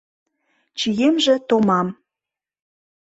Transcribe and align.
Чиемже 0.79 1.35
томам... 1.47 1.87